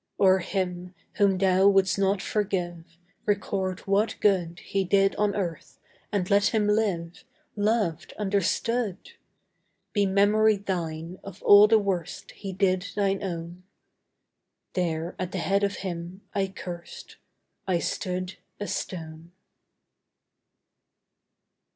"O'er 0.19 0.39
him, 0.39 0.95
whom 1.17 1.37
thou 1.37 1.67
wouldst 1.67 1.99
not 1.99 2.23
forgive, 2.23 2.97
Record 3.27 3.81
what 3.81 4.15
good 4.19 4.57
He 4.61 4.83
did 4.83 5.15
on 5.17 5.35
Earth! 5.35 5.77
and 6.11 6.27
let 6.31 6.45
him 6.47 6.65
live 6.67 7.23
Loved, 7.55 8.11
understood! 8.17 9.11
Be 9.93 10.07
memory 10.07 10.57
thine 10.57 11.19
of 11.23 11.43
all 11.43 11.67
the 11.67 11.77
worst 11.77 12.31
He 12.31 12.51
did 12.51 12.87
thine 12.95 13.21
own!"... 13.21 13.61
There 14.73 15.15
at 15.19 15.33
the 15.33 15.37
head 15.37 15.63
of 15.63 15.75
him 15.85 16.21
I 16.33 16.47
cursed 16.47 17.17
I 17.67 17.77
stood 17.77 18.39
a 18.59 18.65
stone. 18.65 19.31